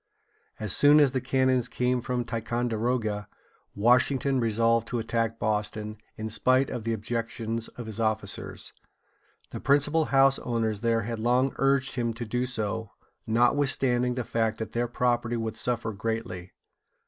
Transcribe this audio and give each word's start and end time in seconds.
As 0.59 0.75
soon 0.75 0.99
as 0.99 1.11
the 1.11 1.21
cannons 1.21 1.67
came 1.67 2.01
from 2.01 2.23
Ticonderoga, 2.25 3.27
Washington 3.75 4.39
resolved 4.39 4.87
to 4.87 4.97
attack 4.97 5.37
Boston, 5.37 5.99
in 6.15 6.27
spite 6.27 6.71
of 6.71 6.85
the 6.85 6.91
objections 6.91 7.67
of 7.77 7.85
his 7.85 7.99
officers. 7.99 8.73
The 9.51 9.59
principal 9.59 10.05
house 10.05 10.39
owners 10.39 10.79
there 10.81 11.01
had 11.03 11.19
long 11.19 11.53
urged 11.57 11.93
him 11.93 12.15
to 12.15 12.25
do 12.25 12.47
so, 12.47 12.89
notwithstanding 13.27 14.15
the 14.15 14.23
fact 14.23 14.57
that 14.57 14.71
their 14.71 14.87
property 14.87 15.37
would 15.37 15.55
suffer 15.55 15.93
greatly. 15.93 16.53